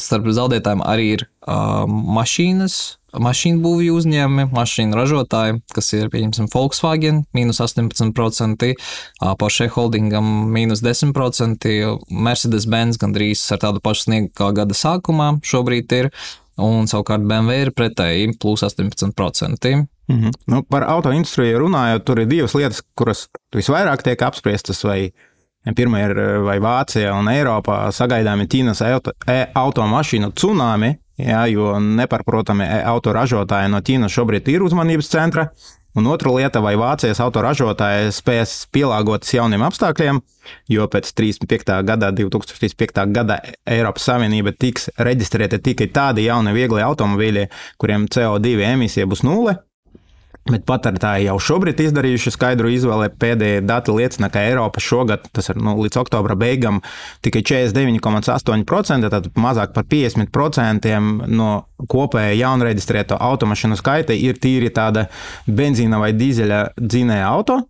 Starp 0.00 0.28
zaudētājiem 0.38 0.84
arī 0.86 1.08
ir 1.18 1.26
mašīnas, 1.44 2.78
mašīnu 3.20 3.62
būvju 3.62 3.96
uzņēmumi, 4.00 4.48
mašīnu 4.54 4.96
ražotāji, 4.98 5.58
kas 5.74 5.92
ir, 5.94 6.08
pieņemsim, 6.12 6.48
Volkswagen, 6.52 7.22
mīnus 7.36 7.60
18%, 7.62 8.70
Porsche 9.40 9.68
holdingam 9.74 10.30
mīnus 10.54 10.82
10%, 10.84 11.74
Mercedes-Benz 12.10 12.98
gandrīz 13.02 13.44
ar 13.54 13.62
tādu 13.66 13.84
pašu 13.84 14.08
sniegu 14.08 14.32
kā 14.34 14.50
gada 14.56 14.76
sākumā 14.78 15.34
šobrīd 15.46 15.98
ir, 16.00 16.10
un 16.62 16.88
savukārt 16.90 17.24
BMW 17.26 17.66
ir 17.66 17.72
pretēji 17.76 18.32
plus 18.40 18.62
18%. 18.62 19.74
Mm 20.06 20.20
-hmm. 20.20 20.32
nu, 20.46 20.62
par 20.62 20.84
autoindustriju 20.84 21.58
runājot, 21.58 22.04
tur 22.04 22.20
ir 22.20 22.26
divas 22.26 22.54
lietas, 22.54 22.82
kuras 22.94 23.28
visvairāk 23.56 24.02
tiek 24.02 24.22
apspriestas. 24.22 24.84
Pirmā 25.64 25.98
ir 26.04 26.18
vai 26.44 26.58
Vācija 26.60 27.14
un 27.18 27.28
Eiropā 27.28 27.90
sagaidāmi 27.92 28.44
Ķīnas 28.46 28.82
automašīnu 29.54 30.32
tsunami, 30.34 30.98
jā, 31.18 31.46
jo 31.46 31.80
neparprotami 31.80 32.64
autoražotāji 32.84 33.68
no 33.68 33.80
Ķīnas 33.80 34.12
šobrīd 34.12 34.48
ir 34.48 34.62
uzmanības 34.62 35.08
centra. 35.08 35.48
Un 35.94 36.08
otra 36.10 36.32
lieta, 36.34 36.58
vai 36.58 36.74
Vācijas 36.74 37.20
autoražotāji 37.22 38.10
spēs 38.16 38.54
pielāgoties 38.74 39.36
jauniem 39.36 39.62
apstākļiem, 39.62 40.18
jo 40.74 40.88
pēc 40.90 41.12
35. 41.14 41.76
gada, 41.86 42.10
2035. 42.10 43.04
gada 43.14 43.36
Eiropas 43.62 44.08
Savienība 44.10 44.50
tiks 44.58 44.88
reģistrēti 44.98 45.62
tikai 45.70 45.88
tādi 45.94 46.26
jauni, 46.26 46.56
viegli 46.56 46.82
automobīļi, 46.82 47.46
kuriem 47.78 48.08
CO2 48.10 48.56
emisija 48.72 49.06
būs 49.06 49.22
nulle. 49.22 49.60
Bet 50.44 50.66
patērētāji 50.68 51.24
jau 51.24 51.38
šobrīd 51.40 51.78
izdarījuši 51.86 52.32
skaidru 52.34 52.68
izvēli. 52.68 53.08
Pēdējie 53.16 53.62
dati 53.64 53.94
liecina, 53.96 54.28
ka 54.28 54.42
Eiropa 54.44 54.82
šogad, 54.84 55.24
tas 55.32 55.48
ir 55.48 55.56
nu, 55.56 55.72
līdz 55.80 55.96
oktobra 56.02 56.36
beigām, 56.36 56.82
tikai 57.24 57.40
49,8%, 57.48 59.08
tad 59.14 59.30
mazāk 59.40 59.72
par 59.72 59.88
50% 59.88 60.92
no 61.32 61.48
kopējā 61.88 62.36
jaunreģistrēto 62.42 63.16
automašīnu 63.16 63.80
skaita 63.80 64.12
ir 64.12 64.36
tīri 64.36 64.68
tāda 64.68 65.06
benzīna 65.48 66.02
vai 66.02 66.12
dīzeļa 66.12 66.60
dzinēja 66.76 67.30
auto. 67.30 67.62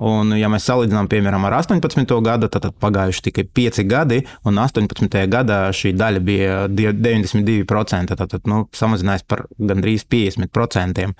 Un, 0.00 0.36
ja 0.36 0.48
mēs 0.48 0.64
salīdzinām, 0.68 1.08
piemēram, 1.12 1.44
ar 1.48 1.58
18. 1.58 2.04
gadu, 2.24 2.48
tad, 2.52 2.68
tad 2.68 2.76
pagājuši 2.80 3.26
tikai 3.26 3.48
5 3.56 3.82
gadi, 3.88 4.22
un 4.48 4.60
18. 4.60 5.20
gadā 5.28 5.66
šī 5.76 5.96
daļa 5.96 6.22
bija 6.24 6.62
92%. 6.68 8.16
Tad, 8.16 8.30
tad 8.32 8.48
nu, 8.48 8.62
samazinājās 8.76 9.28
par 9.28 9.44
gandrīz 9.56 10.04
50%. 10.08 11.12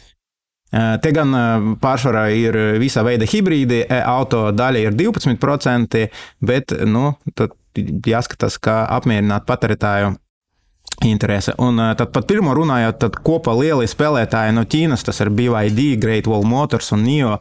Te 0.71 1.11
gan 1.11 1.35
pārsvarā 1.83 2.29
ir 2.31 2.57
visa 2.79 3.03
veida 3.03 3.27
hibrīdi, 3.27 3.83
auto 4.07 4.49
daļa 4.55 4.85
ir 4.85 4.95
12%, 4.95 6.05
bet 6.47 6.75
nu, 6.87 7.09
jāskatās, 8.07 8.59
kā 8.63 8.85
apmierināt 8.95 9.49
patērētāju 9.49 10.13
interese. 11.11 11.55
Un 11.59 11.81
tad 11.97 12.13
par 12.15 12.27
pirmo 12.29 12.55
runājot, 12.55 13.01
tad 13.03 13.19
kopā 13.25 13.55
lielie 13.57 13.89
spēlētāji 13.91 14.55
no 14.57 14.67
Ķīnas, 14.69 15.05
tas 15.07 15.21
ir 15.25 15.33
BYD, 15.35 15.95
Great 16.01 16.31
Wall 16.31 16.47
Motors 16.47 16.93
un 16.95 17.03
NIO. 17.07 17.39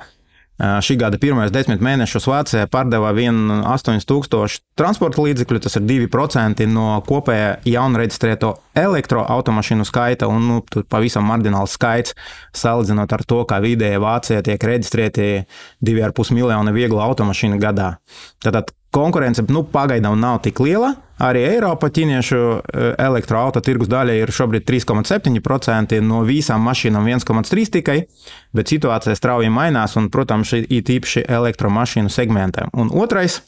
Šī 0.60 0.98
gada 1.00 1.16
pirmajos 1.16 1.54
desmit 1.56 1.80
mēnešos 1.80 2.25
Vācijā 2.28 2.66
pārdeva 2.68 3.13
1,8000 3.16 4.60
transporta 4.80 5.24
līdzekļu, 5.24 5.62
tas 5.63 5.78
ir 5.80 5.86
2% 5.88 6.66
no 6.68 6.88
kopējā 7.08 7.54
jaunreģistrēto 7.63 8.51
elektroautomašīnu 8.80 9.88
skaita, 9.88 10.28
un 10.28 10.50
nu, 10.50 10.58
tur 10.68 10.84
pavisam 10.84 11.24
marģināls 11.32 11.78
skaits, 11.80 12.16
salīdzinot 12.60 13.16
ar 13.16 13.24
to, 13.24 13.39
kā 13.48 13.62
vidēji 13.63 14.04
Vācijā 14.04 14.44
tiek 14.50 14.68
reģistrēti 14.72 15.30
2,5 15.88 16.36
miljoni 16.36 16.75
vieglu 16.75 17.00
automašīnu 17.08 17.62
gadā. 17.63 17.94
Tātad 18.44 18.75
konkurence 18.96 19.43
nu, 19.50 19.63
pagaidām 19.63 20.19
nav 20.19 20.41
tik 20.46 20.60
liela. 20.63 20.96
Arī 21.19 21.41
Eiropā 21.50 21.89
ķīniešu 21.91 22.38
eh, 22.39 22.86
elektroautorāta 23.03 23.63
tirgus 23.65 23.91
daļa 23.91 24.15
ir 24.22 24.31
šobrīd 24.31 24.63
3,7%, 24.69 26.00
no 26.05 26.24
visām 26.27 26.63
mašīnām 26.63 27.10
1,3% 27.12 27.75
tikai, 27.75 28.00
bet 28.55 28.72
situācija 28.72 29.17
strauji 29.19 29.51
mainās, 29.51 29.98
un, 30.00 30.08
protams, 30.13 30.55
ir 30.55 30.69
īpaši 30.69 31.27
elektromašīnu 31.27 32.13
segmentā. 32.13 32.69
Un 32.74 32.93
otrais 32.96 33.41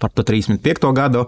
par 0.00 0.12
to 0.12 0.22
35. 0.22 0.92
gadu, 0.92 1.24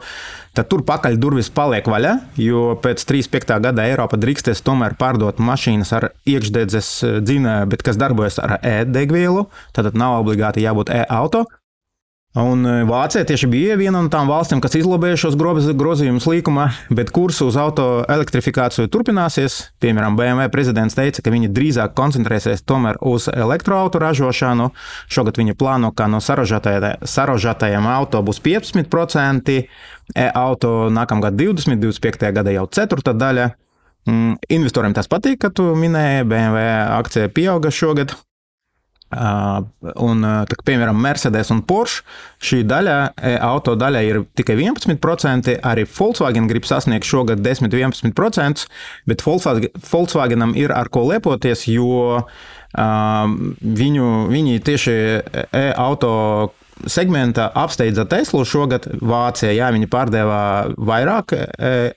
tad 0.57 0.69
tur 0.71 0.85
pakaļ 0.87 1.17
durvis 1.21 1.49
paliek 1.51 1.87
vaļā, 1.89 2.15
jo 2.41 2.75
pēc 2.83 3.05
35. 3.09 3.57
gada 3.65 3.87
Eiropa 3.89 4.19
drīkstēs 4.21 4.63
tomēr 4.67 4.97
pārdot 5.01 5.41
mašīnas 5.43 5.95
ar 5.97 6.11
iekšdedzes 6.29 6.91
eh, 7.03 7.21
dzinēju, 7.25 7.71
bet 7.73 7.87
kas 7.87 7.99
darbojas 8.01 8.39
ar 8.43 8.59
e-degvielu, 8.63 9.49
tad 9.75 9.91
nav 9.99 10.21
obligāti 10.21 10.63
jābūt 10.63 10.93
e-auto. 11.03 11.49
Un 12.39 12.63
e, 12.67 12.73
Vācija 12.87 13.25
tieši 13.27 13.49
bija 13.51 13.77
viena 13.81 13.99
no 14.05 14.11
tām 14.13 14.29
valstīm, 14.31 14.61
kas 14.63 14.77
izlobēja 14.79 15.19
šos 15.25 15.35
grozījumus 15.39 16.27
līkumā, 16.29 16.69
bet 16.95 17.11
kurs 17.15 17.41
uz 17.43 17.57
auto 17.59 18.05
elektrifikāciju 18.07 18.91
turpināsies. 18.95 19.57
Piemēram, 19.83 20.15
BMW 20.19 20.47
prezidents 20.53 20.95
teica, 20.95 21.25
ka 21.25 21.33
viņi 21.35 21.51
drīzāk 21.55 21.97
koncentrēsies 21.99 22.63
tomēr 22.69 23.01
uz 23.03 23.27
elektroautorātu 23.33 24.03
ražošanu. 24.05 24.69
Šogad 25.11 25.41
viņi 25.41 25.57
plāno, 25.59 25.91
ka 25.91 26.07
no 26.07 26.21
saražotajiem 26.23 27.91
auto 27.91 28.23
būs 28.23 28.39
15%, 28.45 29.59
e-auto 30.15 30.73
nākamgad 30.95 31.35
20, 31.35 31.83
25. 31.83 32.31
gada 32.39 32.55
jau 32.55 32.69
ceturta 32.71 33.17
daļa. 33.19 33.51
Mm, 34.09 34.39
investoriem 34.55 34.95
tas 34.95 35.11
patīk, 35.11 35.43
ka 35.43 35.51
tu 35.51 35.73
minēji, 35.77 36.29
BMW 36.31 36.71
akcija 37.01 37.35
pieauga 37.35 37.75
šogad. 37.75 38.15
Uh, 39.09 39.63
un, 40.05 40.21
tā, 40.51 40.59
piemēram, 40.69 40.99
Mercedes 41.01 41.49
un 41.55 41.63
Porsche 41.65 42.05
šī 42.45 42.61
daļa, 42.69 42.97
auto 43.47 43.73
daļa 43.79 44.03
ir 44.05 44.21
tikai 44.37 44.59
11%. 44.61 45.55
Arī 45.65 45.87
Volkswagen 45.89 46.51
grib 46.51 46.69
sasniegt 46.69 47.09
šogad 47.09 47.41
10-11%, 47.45 48.69
bet 49.09 49.25
Volkswagenam 49.25 50.55
ir 50.61 50.75
ar 50.77 50.93
ko 50.93 51.07
lepoties, 51.09 51.65
jo 51.73 52.21
uh, 52.21 52.29
viņu, 53.83 54.09
viņi 54.29 54.63
tieši 54.65 54.97
e-auto 55.57 56.15
segmenta 56.87 57.49
apsteidza 57.55 58.05
Teslu 58.05 58.45
šogad 58.47 58.87
Vācijā. 59.01 59.53
Jā, 59.57 59.71
viņi 59.75 59.89
pārdeva 59.91 60.41
vairāk 60.77 61.35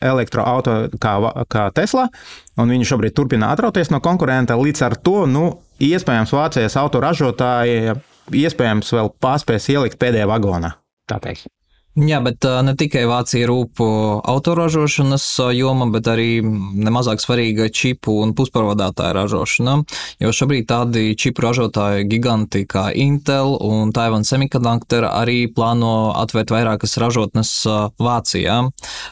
elektroautorātu 0.01 0.97
kā, 1.01 1.15
kā 1.51 1.67
Tesla, 1.75 2.07
un 2.57 2.71
viņi 2.71 2.87
šobrīd 2.89 3.15
turpina 3.17 3.51
atrauties 3.53 3.91
no 3.93 4.01
konkurenta. 4.03 4.57
Līdz 4.57 4.87
ar 4.87 4.97
to, 4.97 5.25
nu, 5.29 5.51
iespējams, 5.81 6.33
Vācijas 6.35 6.77
autoražotāji 6.81 7.95
iespējams 8.43 8.93
vēl 8.95 9.11
paspēs 9.23 9.69
ielikt 9.73 9.99
pēdējā 10.01 10.27
vagonā. 10.29 10.75
Tā 11.09 11.17
teikt. 11.23 11.49
Jā, 11.99 12.21
bet 12.23 12.45
ne 12.63 12.71
tikai 12.79 13.01
Vācija 13.03 13.49
rūp 13.49 13.81
autoražošanas 13.83 15.25
joma, 15.57 15.89
bet 15.91 16.07
arī 16.07 16.39
nemazāk 16.39 17.19
svarīga 17.19 17.65
čipu 17.67 18.13
un 18.23 18.31
puspārvadātāju 18.31 19.15
ražošana. 19.17 19.73
Jo 20.23 20.31
šobrīd 20.31 20.69
tādi 20.69 21.17
čipu 21.19 21.43
ražotāji 21.43 22.07
giganti 22.07 22.63
kā 22.63 22.85
Intel 22.95 23.57
un 23.59 23.91
Taiwan 23.91 24.23
Semiconductor 24.23 25.09
arī 25.09 25.49
plāno 25.51 26.13
atvērt 26.15 26.53
vairākas 26.55 26.95
ražotnes 27.01 27.51
Vācijā. 27.99 28.61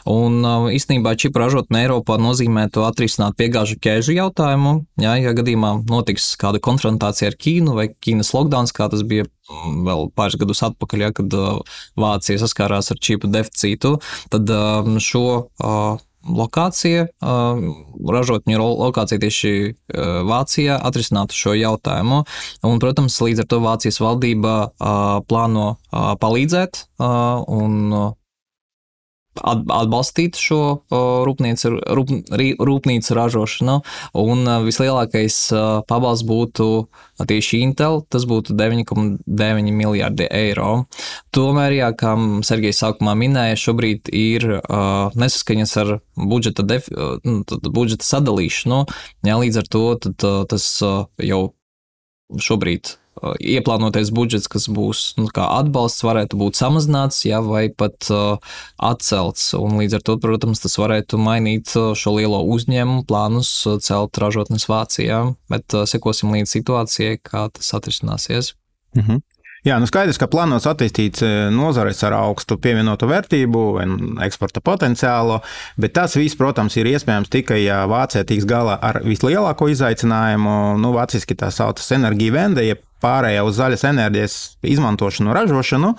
Un 0.08 0.40
īstenībā 0.72 1.12
čipu 1.20 1.44
ražotne 1.44 1.82
Eiropā 1.84 2.16
nozīmē 2.16 2.70
to 2.72 2.86
atrisināt 2.88 3.36
piegāžu 3.36 3.76
ķēžu 3.76 4.16
jautājumu. 4.16 4.86
Jā, 5.04 5.18
ja 5.20 5.36
gadījumā 5.36 5.82
notiks 5.84 6.32
kāda 6.40 6.64
konfrontācija 6.64 7.28
ar 7.28 7.36
Ķīnu 7.36 7.76
vai 7.76 7.90
Ķīnas 7.92 8.32
lockdowns, 8.32 8.72
kā 8.72 8.88
tas 8.88 9.04
bija 9.04 9.28
vēl 9.86 10.10
pāris 10.16 10.38
gadus 10.40 10.62
atpakaļ, 10.70 11.06
ja, 11.06 11.10
kad 11.16 11.34
Vācija 12.00 12.40
saskārās 12.42 12.92
ar 12.94 13.00
čipu 13.02 13.30
deficītu, 13.30 13.96
tad 14.32 14.54
šo 15.02 15.26
lokācija, 16.20 17.06
ražotņu 18.12 18.60
lokācija 18.60 19.20
tieši 19.22 19.52
Vācijā 20.28 20.76
atrisinātu 20.76 21.36
šo 21.36 21.54
jautājumu. 21.56 22.22
Un, 22.68 22.80
protams, 22.82 23.16
līdz 23.24 23.44
ar 23.44 23.48
to 23.50 23.60
Vācijas 23.64 24.00
valdība 24.04 24.56
plāno 25.30 25.68
palīdzēt 26.20 26.84
un 27.00 27.78
atbalstīt 29.38 30.38
šo 30.40 30.60
rūpnīcu, 30.90 31.72
rūp, 31.96 32.10
rūpnīcu 32.58 33.16
ražošanu. 33.16 33.76
Un 34.18 34.50
vislielākais 34.66 35.36
pabalsts 35.90 36.26
būtu 36.26 36.66
tieši 37.30 37.62
Intel, 37.66 38.00
tas 38.10 38.26
būtu 38.28 38.56
9,9 38.58 39.70
miljardi 39.76 40.26
eiro. 40.26 40.86
Tomēr, 41.36 41.76
jā, 41.78 41.92
kā 41.98 42.16
Sergejs 42.46 42.82
sākumā 42.82 43.14
minēja, 43.18 43.60
šobrīd 43.60 44.10
ir 44.10 44.48
nesaskaņas 45.14 45.76
ar 45.84 45.94
budžeta, 46.16 46.66
defi, 46.66 46.94
nu, 47.24 47.44
budžeta 47.70 48.08
sadalīšanu. 48.08 48.82
Jā, 49.26 49.38
līdz 49.44 49.62
ar 49.62 49.70
to 49.70 49.84
tad, 50.06 50.30
tas 50.50 50.66
jau 51.22 51.42
šobrīd 52.30 52.96
ieplānotais 53.40 54.10
budžets, 54.14 54.48
kas 54.50 54.68
būs 54.70 55.14
nu, 55.18 55.28
atbalsts, 55.30 56.04
varētu 56.06 56.38
būt 56.40 56.60
samazināts, 56.60 57.22
ja, 57.28 57.40
vai 57.44 57.68
pat 57.68 58.10
uh, 58.12 58.38
atcelts. 58.76 59.52
Un 59.58 59.78
līdz 59.80 59.98
ar 59.98 60.06
to, 60.06 60.16
protams, 60.22 60.62
tas 60.64 60.76
varētu 60.80 61.20
mainīt 61.20 61.72
šo 61.74 62.14
lielo 62.16 62.42
uzņēmumu 62.54 63.06
plānus 63.08 63.52
celt 63.84 64.20
ražotnes 64.20 64.68
Vācijā, 64.70 65.22
bet 65.52 65.76
uh, 65.76 65.86
sekosim 65.88 66.32
līdz 66.36 66.56
situācijai, 66.58 67.20
kā 67.22 67.48
tas 67.54 67.74
atrisināsies. 67.76 68.54
Mhm. 68.98 69.22
Jā, 69.66 69.76
nu 69.76 69.88
skaidrs, 69.88 70.16
ka 70.20 70.28
plānots 70.30 70.68
attīstīt 70.70 71.20
nozares 71.52 72.00
ar 72.08 72.16
augstu 72.16 72.56
pievienoto 72.56 73.08
vērtību 73.10 73.64
un 73.82 74.20
eksporta 74.24 74.62
potenciālu, 74.64 75.40
bet 75.80 75.92
tas 75.98 76.16
viss, 76.16 76.38
protams, 76.38 76.78
ir 76.80 76.88
iespējams 76.88 77.28
tikai, 77.32 77.60
ja 77.66 77.82
Vācija 77.90 78.24
tiks 78.24 78.48
galā 78.48 78.78
ar 78.80 79.02
vislielāko 79.04 79.68
izaicinājumu. 79.68 80.54
Nu, 80.80 80.94
Vāciski 80.96 81.36
tā 81.36 81.52
saucas 81.52 81.92
enerģija 81.92 82.36
vende, 82.38 82.64
jeb 82.64 82.80
pārējā 83.00 83.44
uz 83.46 83.56
zaļas 83.58 83.84
enerģijas 83.90 84.36
izmantošanu, 84.66 85.32
ražošanu. 85.36 85.92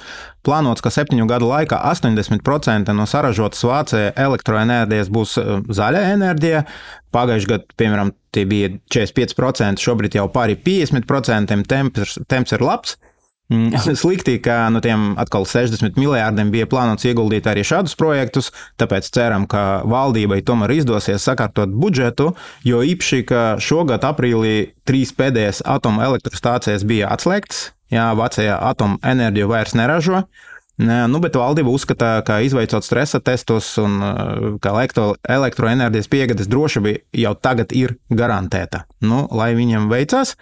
Plānots, 0.45 0.81
ka 0.81 0.91
septiņu 0.93 1.27
gadu 1.29 1.49
laikā 1.49 1.79
80% 1.91 2.93
no 2.97 3.05
saražotas 3.09 3.61
Vācijā 3.65 4.11
elektroenerģijas 4.21 5.13
būs 5.13 5.37
e, 5.41 5.45
zaļa 5.81 6.03
enerģija. 6.15 6.63
Pagājušajā 7.13 7.51
gadā, 7.51 7.77
piemēram, 7.77 8.13
tie 8.33 8.45
bija 8.49 8.71
45%, 8.93 9.81
šobrīd 9.83 10.17
jau 10.17 10.27
pāri 10.33 10.57
50%. 10.57 11.61
Temps, 11.69 12.19
temps 12.29 12.57
ir 12.57 12.65
labs. 12.65 12.97
Mm, 13.51 13.75
slikti, 14.01 14.37
ka 14.39 14.69
no 14.71 14.79
tiem 14.83 15.11
atkal 15.19 15.43
60 15.49 15.99
miljārdiem 15.99 16.53
bija 16.53 16.69
plānots 16.71 17.03
ieguldīt 17.07 17.49
arī 17.51 17.65
šādus 17.67 17.97
projektus, 17.99 18.51
tāpēc 18.79 19.09
ceram, 19.11 19.47
ka 19.51 19.81
valdībai 19.91 20.39
tomēr 20.47 20.77
izdosies 20.77 21.25
sakārtot 21.27 21.73
budžetu, 21.75 22.31
jo 22.63 22.79
īpaši, 22.79 23.25
ka 23.27 23.41
šogad 23.59 24.07
aprīlī 24.07 24.71
trīs 24.87 25.11
pēdējās 25.17 25.65
atomelektrostācijas 25.67 26.87
bija 26.87 27.11
atslēgtas, 27.11 27.73
jā, 27.91 28.07
Vācijā 28.15 28.55
atomenerģiju 28.71 29.51
vairs 29.51 29.75
neražo. 29.75 30.23
Nu, 30.81 31.19
bet 31.21 31.35
valdība 31.37 31.69
uzskata, 31.69 32.13
ka 32.25 32.39
izveicot 32.41 32.85
stresa 32.85 33.19
testus 33.21 33.67
un 33.77 33.99
ka 34.63 34.71
elektro, 34.71 35.11
elektroenerģijas 35.29 36.09
piegādes 36.09 36.49
drošība 36.49 36.95
jau 37.21 37.33
tagad 37.37 37.75
ir 37.75 37.99
garantēta. 38.09 38.87
Nu, 39.03 39.27
lai 39.35 39.51
viņiem 39.59 39.91
veicas. 39.91 40.33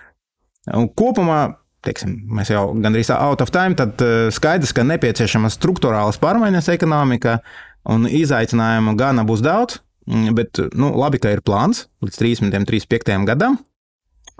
Kopumā 0.69 1.58
teiksim, 1.86 2.15
mēs 2.36 2.51
jau 2.53 2.69
gandrīz 2.79 3.12
out 3.15 3.43
of 3.43 3.53
time, 3.55 3.77
tad 3.79 4.01
eh, 4.03 4.27
skaidrs, 4.33 4.74
ka 4.75 4.86
nepieciešamas 4.88 5.57
struktūrālas 5.59 6.19
pārmaiņas 6.21 6.71
ekonomikā 6.75 7.39
un 7.89 8.07
izaicinājumu 8.09 8.95
gana 9.00 9.25
būs 9.27 9.43
daudz. 9.45 9.79
Mm, 10.09 10.33
bet 10.38 10.59
nu, 10.74 10.91
labi, 10.98 11.21
ka 11.21 11.31
ir 11.36 11.43
plāns 11.45 11.86
līdz 12.03 12.21
30. 12.21 12.65
35. 12.69 13.25
gadam. 13.29 13.59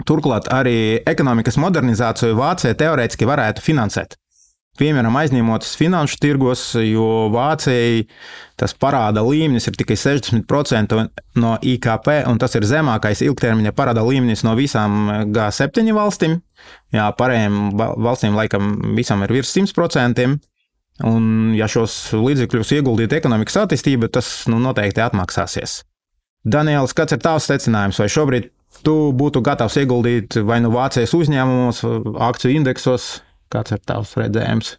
Turklāt 0.08 0.48
arī 0.56 1.02
ekonomikas 1.10 1.60
modernizāciju 1.60 2.38
Vācija 2.40 2.78
teorētiski 2.80 3.28
varētu 3.28 3.64
finansēt 3.64 4.16
piemēram, 4.80 5.16
aizņemoties 5.20 5.76
finanšu 5.80 6.20
tirgos, 6.24 6.64
jo 6.82 7.28
Vācijai 7.34 8.06
tas 8.60 8.76
parāda 8.76 9.24
līmenis 9.26 9.70
ir 9.70 9.78
tikai 9.80 9.98
60% 10.00 10.98
no 11.40 11.56
IKP, 11.62 12.12
un 12.30 12.40
tas 12.42 12.56
ir 12.60 12.68
zemākais 12.68 13.24
ilgtermiņa 13.28 13.76
parāda 13.76 14.04
līmenis 14.08 14.44
no 14.48 14.56
visām 14.60 15.32
G7 15.36 15.94
valstīm. 15.96 16.40
Jā, 16.96 17.10
pārējiem 17.16 17.60
valstīm 17.78 18.38
laikam 18.40 18.96
visam 18.98 19.24
ir 19.28 19.36
virs 19.40 19.54
100%. 19.56 20.30
Un, 21.08 21.54
ja 21.56 21.70
šos 21.72 22.10
līdzekļus 22.12 22.74
ieguldīt 22.76 23.14
ekonomikas 23.16 23.62
attīstībā, 23.62 24.10
tas 24.12 24.50
nu, 24.52 24.58
noteikti 24.60 25.00
atmaksāsies. 25.00 25.84
Daniels, 26.44 26.92
kāds 26.96 27.16
ir 27.16 27.22
tavs 27.24 27.48
secinājums? 27.48 28.00
Vai 28.02 28.10
šobrīd 28.12 28.50
tu 28.84 28.96
būtu 29.16 29.42
gatavs 29.44 29.78
ieguldīt 29.80 30.40
vai 30.48 30.60
nu 30.64 30.72
Vācijas 30.74 31.16
uzņēmumos, 31.16 31.82
akciju 32.30 32.60
indeksos, 32.60 33.10
Kāds 33.50 33.74
ir 33.74 33.82
tavs 33.90 34.14
redzējums? 34.20 34.76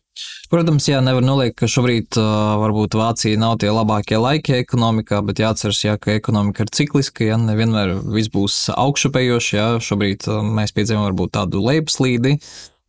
Protams, 0.51 0.87
jā, 0.91 0.99
nevar 1.03 1.25
noliekt, 1.25 1.57
ka 1.61 1.69
šobrīd 1.71 2.19
uh, 2.19 2.57
varbūt 2.61 2.97
Vācija 2.99 3.39
nav 3.41 3.57
tie 3.63 3.71
labākie 3.73 4.19
laiki 4.21 4.57
ekonomikā, 4.59 5.21
bet 5.27 5.41
jāatcerās, 5.43 5.85
jā, 5.85 5.95
ka 5.99 6.13
ekonomika 6.17 6.67
ir 6.67 6.73
cikliska, 6.75 7.25
ja 7.29 7.39
nevienmēr 7.41 7.95
viss 8.17 8.33
būs 8.33 8.57
augšupējoši. 8.75 9.55
Jā, 9.57 9.69
šobrīd 9.87 10.27
uh, 10.29 10.43
mēs 10.59 10.75
piedzīvojam 10.77 11.07
varbūt 11.09 11.35
tādu 11.39 11.63
lejupslīdi, 11.65 12.37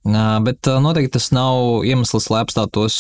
Bet 0.02 0.66
noteikti 0.82 1.14
tas 1.14 1.28
nav 1.30 1.84
iemesls, 1.86 2.26
lai 2.34 2.40
apstātos 2.42 2.96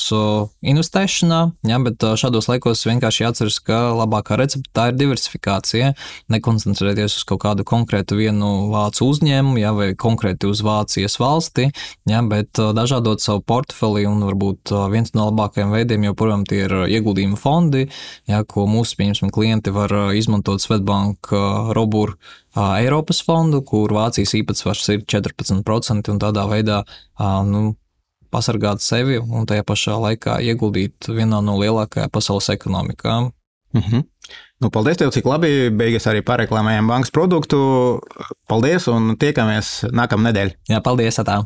investēšanā, 0.61 1.39
ja, 1.65 1.79
bet 1.81 2.03
šādos 2.21 2.45
laikos 2.45 2.83
vienkārši 2.85 3.23
jāatceras, 3.23 3.57
ka 3.65 3.79
labākā 3.97 4.37
recepte 4.37 4.69
tā 4.77 4.91
ir 4.91 4.99
diversifikācija. 4.99 5.95
Nekoncentrēties 6.29 7.15
uz 7.17 7.23
kaut 7.25 7.41
kādu 7.41 7.65
konkrētu 7.65 8.19
vienu 8.19 8.51
vācu 8.69 9.07
uzņēmumu 9.09 9.63
ja, 9.63 9.71
vai 9.73 9.87
konkrēti 9.97 10.51
uz 10.51 10.61
Vācijas 10.65 11.17
valsti, 11.21 11.71
ja, 12.11 12.21
bet 12.21 12.61
dažādot 12.77 13.25
savu 13.25 13.41
portfeli 13.49 14.05
un 14.05 14.21
varbūt 14.27 14.69
viens 14.93 15.15
no 15.17 15.25
labākajiem 15.31 15.73
veidiem 15.73 16.05
joprojām 16.11 16.45
ir 16.53 16.77
ieguldījuma 16.85 17.39
fondi, 17.41 17.87
ja, 18.29 18.43
ko 18.45 18.67
mūsu 18.69 19.01
klienti 19.33 19.73
var 19.73 20.13
izmantot 20.13 20.61
Svetbank, 20.61 21.33
Robur 21.73 22.13
Eiropas 22.55 23.21
fondu, 23.23 23.61
kur 23.63 23.93
Vācijas 23.95 24.33
īpatsvars 24.35 24.89
ir 24.91 25.05
14%, 25.07 26.11
un 26.11 26.19
tādā 26.19 26.43
veidā 26.51 26.81
nu, 27.47 27.75
pasargāt 28.31 28.83
sevi 28.83 29.19
un 29.21 29.47
tajā 29.47 29.63
pašā 29.67 29.97
laikā 30.05 30.39
ieguldīt 30.43 31.11
vienā 31.11 31.41
no 31.43 31.57
lielākajām 31.61 32.11
pasaules 32.11 32.49
ekonomikām. 32.49 33.31
Mm 33.73 33.81
-hmm. 33.81 34.03
nu, 34.59 34.69
paldies, 34.69 34.97
tev, 34.97 35.11
cik 35.11 35.25
labi 35.25 35.69
beigas 35.69 36.07
arī 36.07 36.21
pareklāmējām 36.21 36.87
bankas 36.87 37.11
produktu. 37.11 37.99
Paldies 38.47 38.87
un 38.87 39.15
tiekamies 39.17 39.85
nākamā 39.91 40.31
nedēļa. 40.31 40.51
Jā, 40.69 40.81
paldies! 40.81 41.19
Atā. 41.19 41.45